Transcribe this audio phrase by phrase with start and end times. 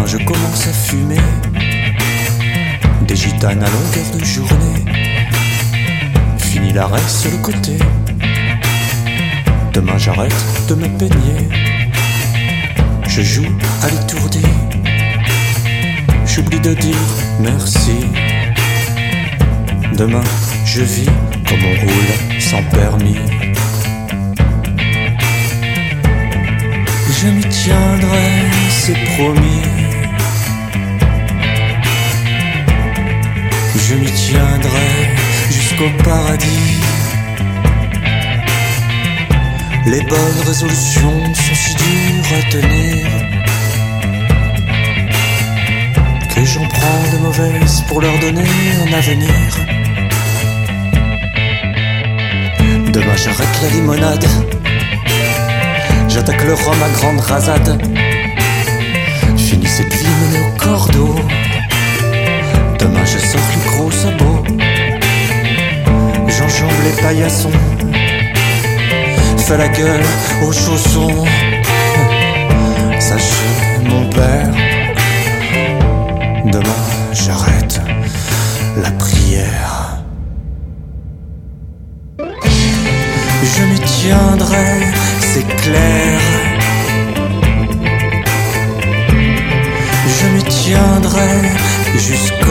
[0.00, 1.20] Demain je commence à fumer
[3.02, 4.84] des gitanes à longueur de journée.
[6.38, 7.76] Fini l'arrêt sur le côté.
[9.74, 10.34] Demain j'arrête
[10.70, 11.48] de me peigner.
[13.08, 13.52] Je joue
[13.82, 14.40] à l'étourdi.
[16.24, 16.96] J'oublie de dire
[17.40, 18.06] merci.
[19.98, 20.24] Demain
[20.64, 21.10] je vis
[21.46, 23.18] comme on roule sans permis.
[27.22, 28.30] Je m'y tiendrai,
[28.70, 29.59] c'est promis.
[35.80, 36.80] Jusqu'au paradis.
[39.86, 43.06] Les bonnes résolutions sont si dures à tenir
[46.34, 48.48] que j'en prends de mauvaises pour leur donner
[48.86, 49.30] un avenir.
[52.92, 54.26] Demain j'arrête la limonade,
[56.08, 58.19] j'attaque le rhum à grande rasade.
[69.38, 70.04] Fais la gueule
[70.46, 71.24] aux chaussons.
[73.00, 74.48] Sachez, mon père,
[76.44, 77.80] demain j'arrête
[78.76, 80.02] la prière.
[83.42, 84.70] Je m'y tiendrai,
[85.20, 86.20] c'est clair.
[90.16, 91.32] Je m'y tiendrai
[91.96, 92.49] jusqu'en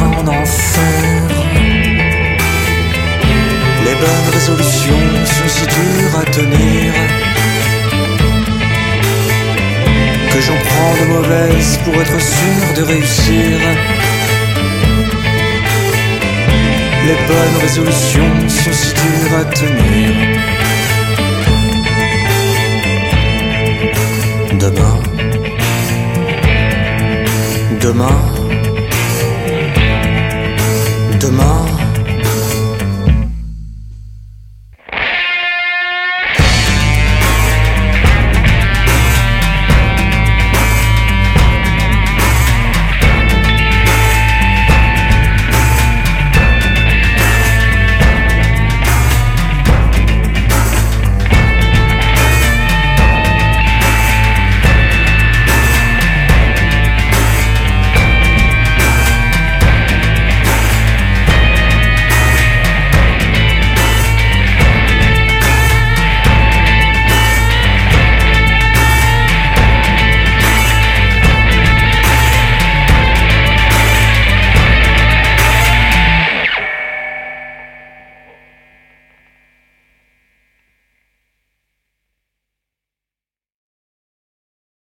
[4.50, 6.94] bonnes résolutions sont si dures à tenir
[10.32, 13.60] que j'en prends de mauvaises pour être sûr de réussir.
[17.06, 20.12] Les bonnes résolutions sont si dures à tenir.
[24.60, 25.00] Demain,
[27.82, 28.22] demain,
[31.20, 31.79] demain.